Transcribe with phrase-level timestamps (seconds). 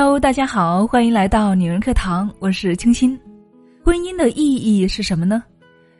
[0.00, 3.18] Hello，大家好，欢迎来到女人课堂，我是清新。
[3.82, 5.42] 婚姻的意义是什么呢？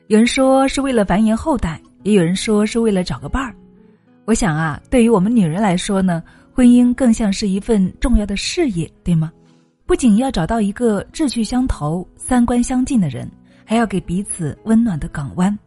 [0.07, 3.53] 有人说是为了繁衍后代，也有人说是为了找个伴儿。
[4.25, 6.23] 我想啊，对于我们女人来说呢，
[6.53, 9.33] 婚姻更像是一份重要的事业，对吗？
[9.85, 13.29] 不仅要找到一个志趣相投、三观相近的人，
[13.65, 15.59] 还要给彼此温暖的港湾，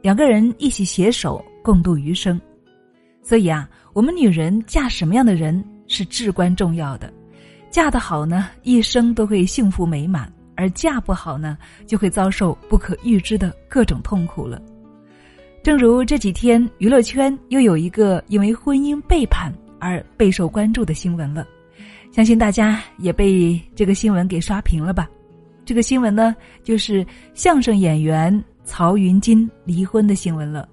[0.00, 2.40] 两个人一起携手共度余生。
[3.20, 7.12] 所以啊，我们女人嫁什么样的人是至关重要的。
[7.70, 11.56] 嫁得好呢，一生都会幸福美满；而嫁不好呢，
[11.86, 14.60] 就会遭受不可预知的各种痛苦了。
[15.62, 21.46] 正如这几天娱乐圈又有一个因为婚姻背叛而备受关注的新闻了，
[22.10, 25.08] 相信大家也被这个新闻给刷屏了吧？
[25.64, 26.34] 这个新闻呢，
[26.64, 30.68] 就是相声演员曹云金离婚的新闻了。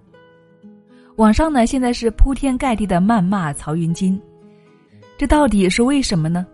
[1.17, 4.19] 网上呢，现在是铺天盖地的谩骂曹云金，
[5.15, 6.45] 这到底是为什么呢？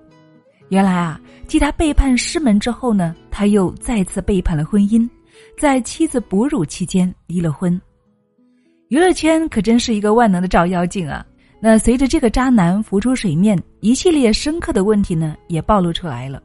[0.73, 5.07] 原来啊，继他背叛师门之后呢，他又再次背叛了婚姻，
[5.55, 7.79] 在妻子哺乳期间离了婚。
[8.87, 11.23] 娱乐圈可真是一个万能的照妖镜啊！
[11.59, 16.41] 那随着这个渣男浮出水面，一系列深刻的问题呢也暴露出来了。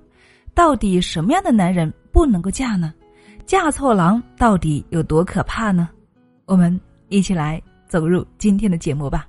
[0.53, 2.93] 到底什么样的男人不能够嫁呢？
[3.47, 5.89] 嫁错郎到底有多可怕呢？
[6.45, 9.27] 我们一起来走入今天的节目吧。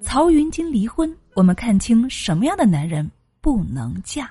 [0.00, 3.10] 曹云金离婚，我们看清什么样的男人。
[3.48, 4.30] 不能嫁。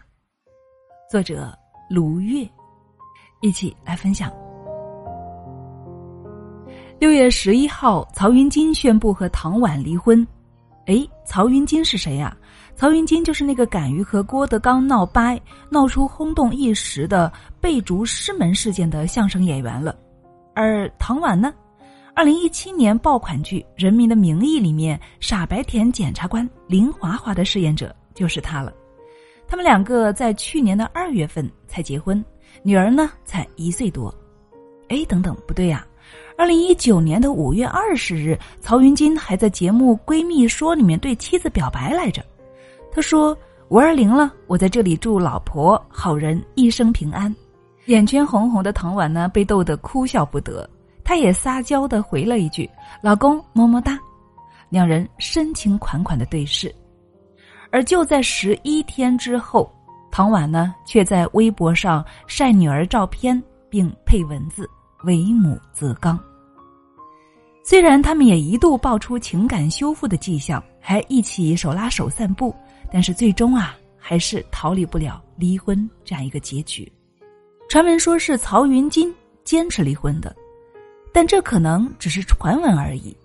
[1.09, 1.51] 作者
[1.89, 2.47] 卢月，
[3.41, 4.31] 一起来分享。
[6.99, 10.23] 六月十一号，曹云金宣布和唐婉离婚。
[10.85, 12.38] 哎，曹云金是谁呀？
[12.75, 19.97] 曹云金就是那个敢于和郭德纲闹掰、闹出轰动一时的被逐师门事件的相声演员了。
[20.53, 21.51] 而唐婉呢？
[22.13, 28.71] 二零一七年爆款剧《人民的名义》里面傻白甜检察官林华华的饰演者就是他了。
[29.48, 32.24] 他们两个在去年的二月份才结婚，
[32.63, 34.13] 女儿呢才一岁多。
[34.90, 35.85] 哎，等等，不对呀！
[36.38, 42.24] 二零一九年的五月二十日，曹云金还在节目《闺蜜说》里面对妻子表白来着。
[42.91, 43.36] 他说
[43.69, 47.34] ：“五二零了，我在这里祝老婆好人一生平安。”
[47.88, 50.69] 眼圈红红的唐婉呢，被逗得哭笑不得。
[51.03, 52.69] 她也撒娇的回了一句
[53.02, 53.97] ：“老公么么哒。”
[54.69, 56.74] 两人深情款款的对视。
[57.72, 59.72] 而就在十一天之后，
[60.11, 64.69] 唐婉呢却在微博上晒女儿照片，并配文字
[65.03, 66.19] “为母则刚”。
[67.63, 72.56] 虽然他们也一度爆出情感修复的迹象，还一起手拉手散步，
[72.89, 76.89] 但是最终啊，还是逃离不了离婚这样一个结局。
[77.67, 79.13] 传闻说是曹云金
[79.44, 80.33] 坚持离婚的，
[81.11, 83.16] 但这可能只是传闻而已。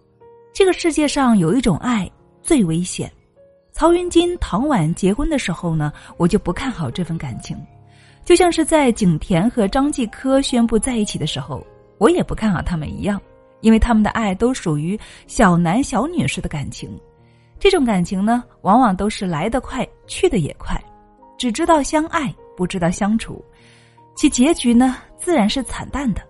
[0.52, 2.10] 这个世界上有一种爱
[2.42, 3.10] 最危险。
[3.82, 7.60] 曹云金、唐婉结婚的时候呢，我就不看好这份感情，
[8.24, 11.66] 就像是在景甜和张继科宣布在一起的时候，
[11.98, 13.20] 我也不看好他们一样，
[13.60, 16.96] 因为他们的爱都属于小男小女式的感情，
[17.58, 20.80] 这种感情呢，往往都是来得快，去的也快，
[21.36, 23.44] 只知道相爱，不知道相处，
[24.14, 26.22] 其结局呢，自然是惨淡的。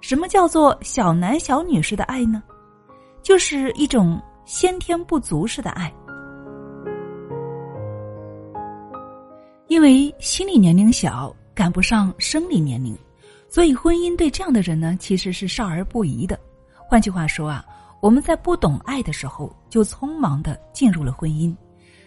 [0.00, 2.40] 什么叫做小男小女式的爱呢？
[3.24, 4.22] 就是一种。
[4.44, 5.92] 先天不足式的爱，
[9.68, 12.96] 因为心理年龄小，赶不上生理年龄，
[13.48, 16.38] 所以婚姻对这样的人呢，其实是少儿不宜的。
[16.88, 17.64] 换句话说啊，
[18.02, 21.56] 我们在不懂爱的时候就匆忙的进入了婚姻，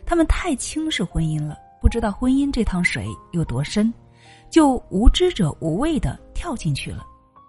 [0.05, 3.91] 他们太轻视婚姻了，不知道婚姻这趟水有多深，
[4.51, 7.03] 就无知者无畏的跳进去了，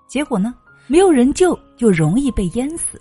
[0.09, 0.55] 结果呢，
[0.87, 2.99] 没有人救，就容易被淹死。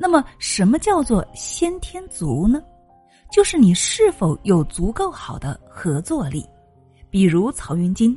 [0.00, 2.62] 那么，什么叫做先天足呢？
[3.32, 6.46] 就是你是否有足够好的合作力。
[7.10, 8.16] 比如曹云金，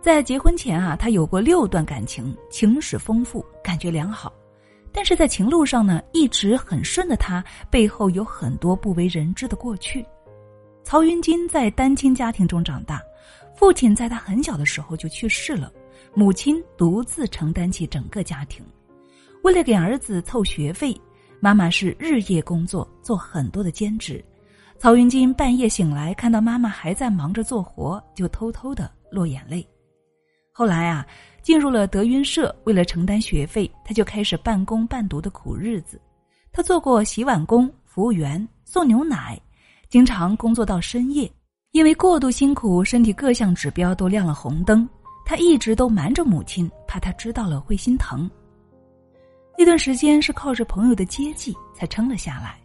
[0.00, 4.32] 在结婚前啊，他有过六段感情，情史丰富，感觉良好。
[4.92, 10.04] 但是在情路上呢，一直很顺的他，背后有很多不为人知的过去。
[10.82, 13.00] 曹云金在单亲家庭中长大，
[13.54, 15.72] 父亲在他很小的时候就去世了，
[16.14, 18.66] 母亲独自承担起整个家庭，
[19.44, 21.00] 为了给儿子凑学费。
[21.44, 24.24] 妈妈是日夜工作，做很多的兼职。
[24.78, 29.66] 曹云金半夜醒来，看到妈妈还在忙着做活，就偷偷的落眼泪。
[30.52, 31.04] 后来啊，
[31.42, 36.00] 进入了德云社，为了承担学费，他就开始半工半读的苦日子。
[36.52, 39.36] 他做过洗碗工、服务员、送牛奶，
[39.88, 41.28] 经常工作到深夜。
[41.72, 44.88] 因为过度辛苦，身体各项指标都亮了红灯。
[45.26, 48.30] 他一直都瞒着母亲，怕他知道了会心疼。
[49.58, 52.58] 那段时间是靠着朋友的接济才撑了下来。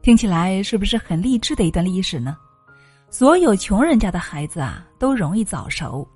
[0.00, 2.36] 听起来是不是很励志的一段历史呢？
[3.10, 6.06] 所有穷人家的孩子啊，都容易早熟，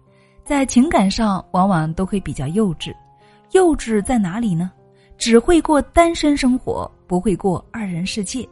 [0.45, 2.95] 在情感上往往都会比较幼稚。
[3.53, 4.73] 幼稚在哪里呢？
[5.19, 8.49] 只会过单身生活，不会过二人世界；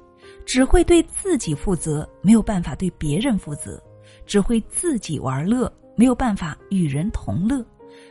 [0.47, 3.79] 只会对自己负责，没有办法对别人负责；
[4.25, 7.62] 只会自己玩乐，没有办法与人同乐；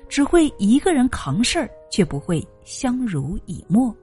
[0.09, 3.95] 只会一个人扛事儿，却不会相濡以沫。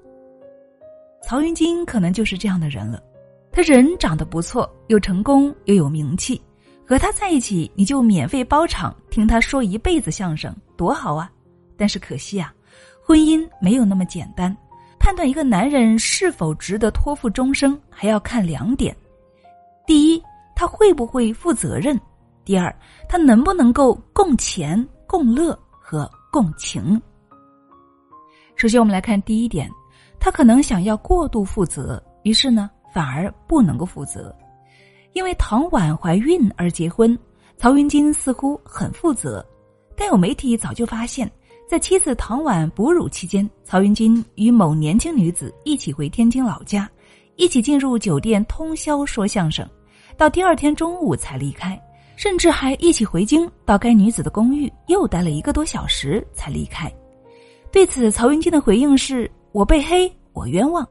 [1.24, 3.02] 曹云金可能就是这样的人了。
[3.50, 6.40] 他人长得不错，又成功又有名气，
[6.86, 11.28] 和他在一起，你就免费包场听他说一辈子相声，多好啊！
[11.76, 12.54] 但是可惜啊。
[13.02, 14.56] 婚姻没有那么简单，
[15.00, 18.96] 判断一个男人是否值得托付终生，还要看两点：
[19.84, 20.22] 第一，
[20.54, 21.96] 他会不会负责任；
[22.44, 22.72] 第二，
[23.08, 27.02] 他能不能够共钱、共乐和共情。
[28.60, 29.70] 首先，我们来看第一点，
[30.18, 34.36] 他可能想要过度负责，于是呢，反而不能够负责。
[35.14, 37.18] 因为唐婉怀孕而结婚，
[37.56, 39.42] 曹云金似乎很负责，
[39.96, 41.30] 但有媒体早就发现。
[41.66, 46.86] 在妻子唐婉哺乳期间，曹云金与某年轻女子一起回天津老家，
[47.36, 49.66] 一起进入酒店通宵说相声，
[50.18, 51.80] 到第二天中午才离开，
[52.14, 56.92] 甚至还一起回京到该女子的公寓又待了一个多小时才离开。
[57.72, 60.86] 对此，曹云金的回应是：“我被黑，我冤枉。”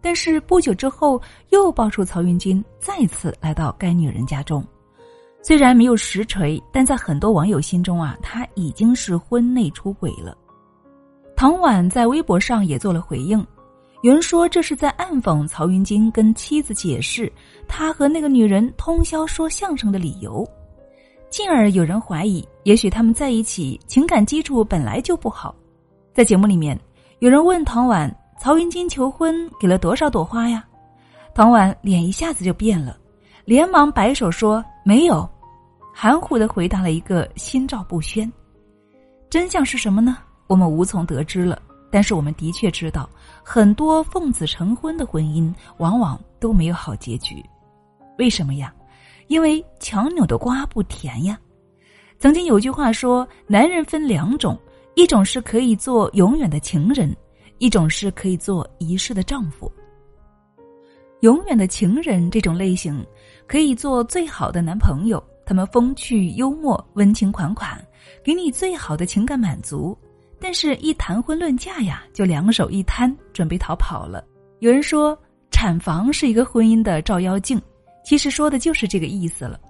[0.00, 4.64] 但是不久之后，又爆出曹云金再次来到该女人家中。
[5.42, 10.36] 虽然没有实锤，但在很多网友心中啊，他已经是婚内出轨了。
[11.36, 13.44] 唐婉在微博上也做了回应，
[14.02, 17.30] 有人说这是在暗讽曹云金跟妻子解释
[17.68, 20.48] 他和那个女人通宵说相声的理由，
[21.28, 25.54] 进而有人怀疑，也许他们在一起情感基础本来就不好。
[26.14, 26.78] 在节目里面，
[27.20, 30.62] 有人问唐婉，曹云金求婚给了多少朵花呀？
[31.34, 32.98] 唐婉脸一下子就变了，
[33.46, 35.26] 连忙摆手说没有。
[35.94, 38.30] 含糊的回答了一个心照不宣，
[39.30, 40.18] 真相是什么呢？
[40.48, 41.58] 我们无从得知了。
[41.90, 43.08] 但是我们的确知道，
[43.42, 47.42] 很多奉子成婚的婚姻往往都没有好结局。
[48.18, 48.70] 为什么呀？
[49.28, 51.38] 因为强扭的瓜不甜呀。
[52.18, 54.58] 曾经有句话说，男人分两种，
[54.94, 57.14] 一种是可以做永远的情人，
[57.58, 59.70] 一种是可以做一世的丈夫。
[61.20, 63.04] 永远的情人这种类型，
[63.46, 65.22] 可以做最好的男朋友。
[65.44, 67.76] 他们风趣幽默、温情款款，
[68.22, 69.96] 给你最好的情感满足。
[70.38, 74.24] 但是，一谈婚论嫁呀，就两手一摊，准备逃跑了。
[74.60, 75.18] 有人说，
[75.50, 77.60] 产房是一个婚姻的照妖镜，
[78.04, 79.60] 其实说的就是这个意思了。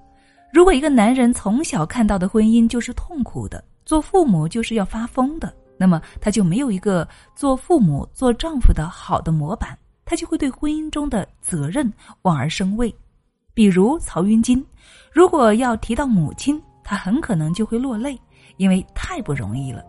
[0.52, 11.92] 如果一个男人从小看到的婚姻就是痛苦的，做父母就是要发疯的，那么他就没有一个做父母、做丈夫的好的模板，他就会对婚姻中的责任
[12.22, 12.94] 望而生畏。
[13.54, 14.64] 比如曹云金，
[15.12, 18.18] 如果要提到母亲，他很可能就会落泪，
[18.56, 19.82] 因为太不容易了。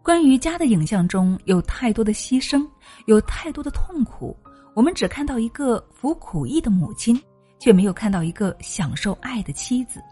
[0.00, 2.66] 关于家的影像中有太多的牺牲，
[3.04, 4.34] 有太多的痛苦，
[4.74, 7.20] 我们只看到一个服苦役的母亲，
[7.58, 10.02] 却没有看到一个享受爱的妻子。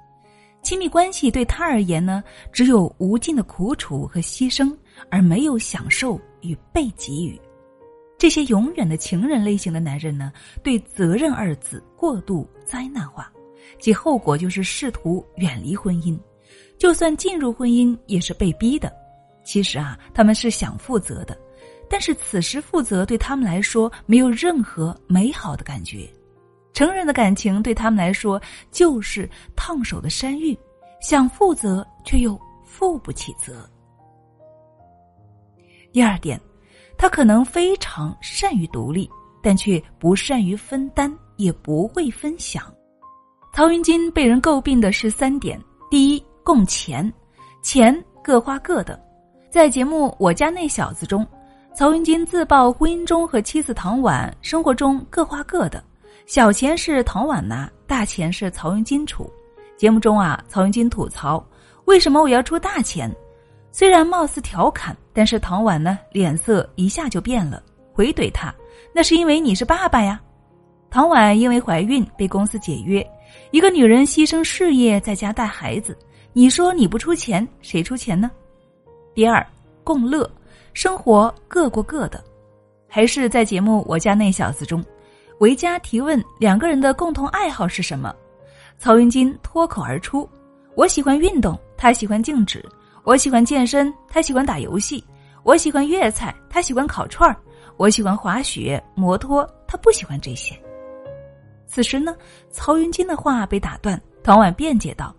[0.63, 4.77] 亲密关系对他而言呢，只有无尽的苦楚和牺牲，
[5.11, 7.41] 而没有享受与被给予。
[8.19, 10.33] 这些永远的情人类型的男人呢，
[10.63, 13.31] 对“责任”二字过度灾难化，
[13.79, 16.19] 其后果就是试图远离婚姻，
[16.79, 18.93] 就算进入婚姻也是被逼的。
[19.45, 21.39] 其实啊，他们是想负责的，
[21.89, 26.09] 但是此时负责对他们来说没有任何美好的感觉。
[26.77, 28.39] 成人的感情对他们来说
[28.71, 30.55] 就是烫手的山芋，
[31.01, 33.67] 想负责却又负不起责。
[35.91, 36.39] 第二点。
[36.99, 39.07] 他可能非常善于独立，
[39.43, 42.63] 但却不善于分担，也不会分享。
[43.53, 47.13] 曹云金被人诟病的是三点：第一，共钱，
[47.63, 48.99] 钱各花各的。
[49.51, 51.27] 在节目《我家那小子》中，
[51.75, 55.85] 曹云金自曝婚姻中和妻子唐婉生活中各花各的，
[56.27, 59.31] 小钱是唐婉拿，大钱是曹云金出。
[59.77, 61.45] 节目中啊，曹云金吐槽
[61.87, 63.09] ：“为什么我要出大钱？”
[63.71, 68.53] 虽然貌似调侃，但是唐婉呢脸色一下就变了，回怼他
[68.93, 70.21] ：“那是因为你是爸爸呀。”
[70.91, 73.09] 唐婉因为怀孕被公司解约，
[73.53, 75.97] 一个女人牺牲事业在家带孩子，
[76.33, 78.29] 你说你不出钱，谁出钱呢？
[79.15, 79.47] 第二，
[79.85, 80.29] 共乐，
[80.73, 82.23] 生活各过各的，
[82.89, 84.85] 还是在节目《我家那小子》中，
[85.39, 88.15] 维嘉提问两个人的共同爱好是什么，
[88.79, 90.29] 曹云金脱口而出
[90.75, 92.65] ：“我喜欢运动，他喜欢静止。”
[93.07, 94.99] 我喜欢健身，他喜欢打游戏；
[95.45, 97.37] 我喜欢粤菜，他喜欢烤串儿；
[97.77, 100.61] 我喜欢滑雪、摩托，他不喜欢这些。
[101.69, 102.17] 此时呢，
[102.51, 105.15] 曹云金的话被打断，唐婉辩解道：“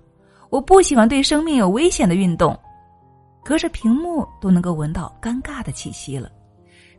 [0.52, 2.60] 我不喜欢对生命有危险的运动。”
[3.42, 6.30] 隔着屏幕都能够闻到尴尬的气息了，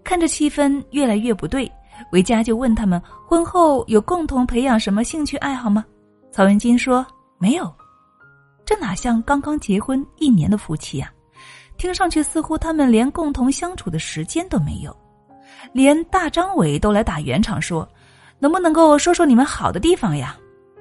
[0.02, 1.70] 看着气氛越来越不对，
[2.12, 5.84] 维嘉就问他们：“婚后有共同培养什么兴趣爱好吗？”
[6.32, 7.06] 曹云金说
[7.38, 7.72] ：“没有。”
[8.64, 11.10] 这哪像刚刚结婚一年的夫妻啊？
[11.76, 14.94] 听上去似乎他们连共同相处的时间都没有。
[15.72, 17.88] 连大张伟都来打圆场说
[18.38, 20.36] ：“能不能够说说你们好的地方呀？”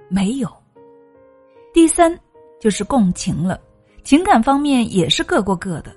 [0.10, 0.52] 没有。
[1.74, 2.18] 第三
[2.60, 3.60] 就是共情了。
[4.04, 5.94] 情感方面也是各过各的，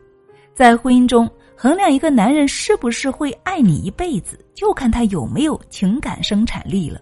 [0.52, 1.30] 在婚姻中
[1.62, 6.98] 衡量一个男人是不是会爱你一辈子，就看他有没有情感生产力了。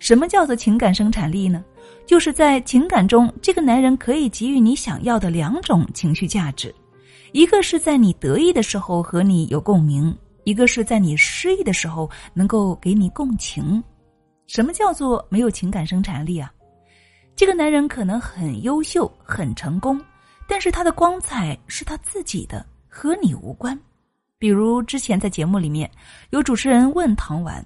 [0.00, 1.64] 什么叫做情感生产力呢？
[2.04, 6.74] 就是在情感中，这个男人可以给予你想要的两种情绪价值：
[7.30, 13.80] 一个是在你得意的时候和你有共鸣，一个是在你失意的时候能够给你共情。
[14.48, 16.52] 什么叫做没有情感生产力啊？
[17.36, 19.96] 这个男人可能很优秀，很成功。
[20.48, 23.78] 但是他的光彩是他自己的，和你无关。
[24.42, 25.88] 比如之前在节目里面，
[26.30, 27.64] 有主持人问唐婉：“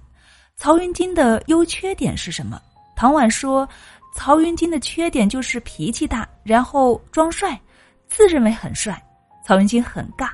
[0.57, 2.61] 曹云金的优缺点是什么？”
[2.95, 3.67] 唐婉说
[4.13, 7.59] ：“曹云金的缺点就是脾气大，然后装帅，
[8.05, 8.95] 自认为很帅。”
[9.43, 10.29] 曹云金很尬。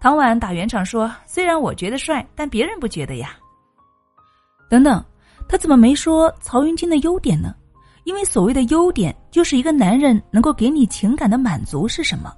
[0.00, 3.36] 唐婉打圆场说：“虽然我觉得帅，但别人不觉得呀。”
[4.68, 5.00] 等等，
[5.48, 7.54] 他怎么没说曹云金的优点呢？
[8.02, 12.34] 因为所谓的优点，就是一个男人能够给你情感的满足是什么？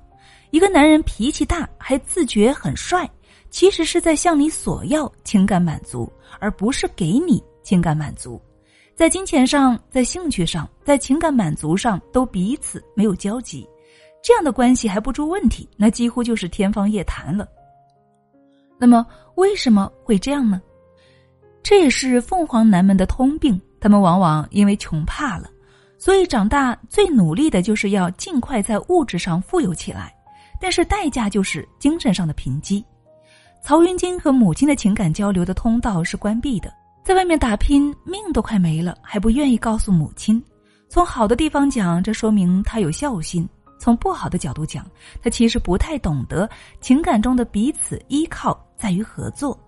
[0.54, 3.10] 一个男人脾气大还自觉很帅，
[3.50, 6.08] 其实是在向你索要情感满足，
[6.38, 8.40] 而不是给你情感满足。
[8.94, 13.68] 在金钱上，在兴趣上，在情感满足上都彼此没有交集，
[14.22, 17.48] 这样的关系还不出问题，那几乎就是天方夜谭了。
[18.78, 20.62] 那么为什么会这样呢？
[21.64, 25.50] 这也是凤凰男们的通病，他们往往因为穷怕了。
[25.98, 30.13] 所以长大最努力的就是要尽快在物质上富有起来，
[30.64, 32.82] 但是代价就是精神上的贫瘠。
[33.62, 36.72] 曹云金和母亲的情感交流的通道是关闭的，
[37.04, 40.42] 在外面打拼，命都快没了，还不愿意告诉母亲。
[40.88, 43.44] 从好的地方讲，这说明他有孝心；
[43.78, 44.90] 从不好的角度讲，
[45.22, 46.48] 他其实不太懂得
[46.80, 49.60] 情感中的彼此依靠在于合作。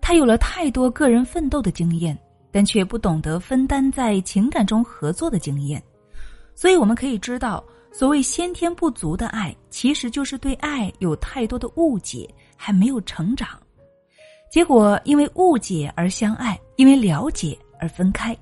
[0.00, 2.18] 他有了太多个人奋斗的经验。
[2.54, 5.82] 但却不懂得分担在情感中合作的经验，
[6.54, 13.48] 所以我们可以知道，所谓先天不足的爱，其实就是对爱有太多的误解，还没有成长。
[14.50, 18.36] 结果因为误解而相爱，因为了解而分开。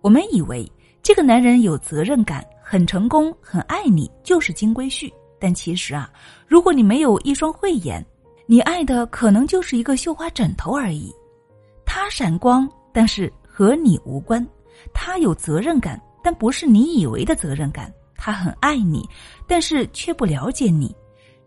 [0.00, 0.70] 我们以为
[1.02, 5.12] 这个男人有责任感，很成功，很爱你，就是金龟婿。
[5.38, 6.10] 但其实啊，
[6.46, 8.04] 如果你没有一双慧眼，
[8.46, 11.14] 你爱的可能就是一个绣花枕头而已。
[11.84, 13.32] 他闪光，但是。
[13.58, 14.46] 和你无关，
[14.92, 17.90] 他有责任感，但不是你以为的责任感。
[18.16, 19.08] 他很爱你，
[19.46, 20.94] 但是却不了解你。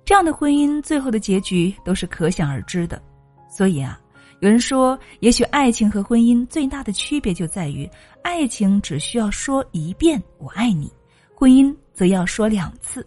[0.06, 3.02] 这样的婚姻最后的结局都是可想而知的。
[3.50, 4.00] 所以啊，
[4.40, 7.90] 有人说，也许爱情和婚姻最大的区别就在于，
[8.24, 10.92] 爱情只需要说一遍“我爱你”，
[11.36, 13.06] 婚姻则要说两次。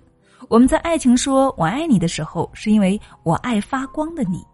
[0.48, 4.44] 我们在爱情说“我爱你”的时候，是因为我爱发光的你。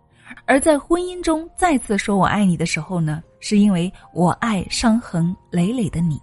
[0.45, 6.21] 而在婚姻中再次说我爱你的时候呢，是因为我爱伤痕累累的你。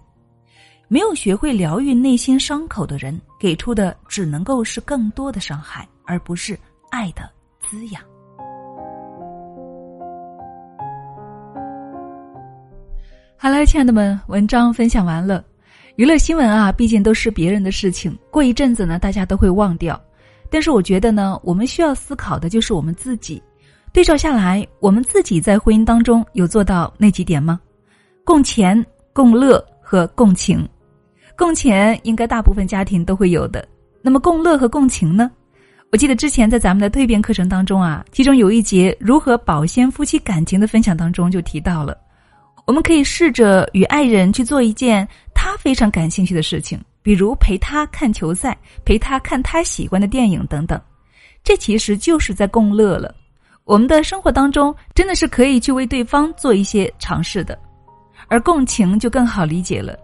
[0.88, 6.56] 没有学会疗愈内心伤口的人，给出的只能够是更多的伤害，而不是
[6.90, 7.28] 爱的
[7.58, 8.00] 滋养。
[13.36, 15.44] 好了，亲爱的们，文章分享完了。
[15.96, 20.00] 娱乐新闻啊，毕竟都是别人的事情，过一阵子呢，大家都会忘掉。
[20.48, 23.42] 但是我觉得呢，我们需要思考的就是我们自己。
[23.92, 27.58] 对照下来，我们自己在婚姻当中有做到那几点吗？
[28.24, 30.68] 共钱、共乐和共情。
[31.36, 33.66] 共钱应该大部分家庭都会有的。
[34.00, 35.30] 那么共乐和共情呢？
[35.92, 41.96] 我记得之前在咱们的蜕变课程当中啊，其中有一节如何保鲜夫妻感情的分享当中就提到了，
[42.66, 50.80] 我们可以试着与爱人去做一件他非常感兴趣的事情，比如陪他看球赛，陪他看他喜欢的电影等等。
[51.44, 53.14] 这其实就是在共乐了。
[53.64, 57.58] 我们的生活当中真的是可以去为对方做一些尝试的，
[58.28, 59.96] 而共情就更好理解了。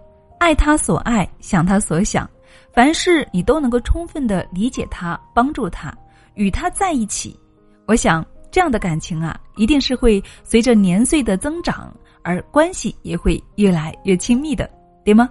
[0.43, 2.29] 爱他所爱，想他所想，
[2.73, 5.97] 凡事你都能够充分的理解他，帮助他，
[6.35, 7.39] 与他在一起。
[7.87, 14.69] 我想这样的感情啊，一定是会随着年岁的增长，而关系也会越来越亲密的，
[15.05, 15.31] 对吗？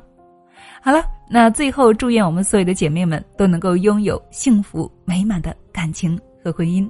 [0.82, 6.90] 好了，那最后祝愿我们所有的姐妹们都能够拥有幸福美满的感情和婚姻。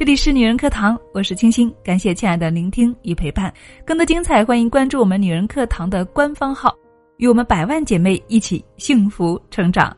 [0.00, 3.52] 这里是女人课堂，我是青青，感谢亲爱的聆听与陪伴。
[3.84, 6.74] 更多精彩，欢迎关注我们女人课堂的官方号，
[7.18, 9.94] 与我们百万姐妹一起幸福成长。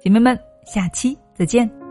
[0.00, 0.36] 姐妹们，
[0.66, 1.85] 下期再见。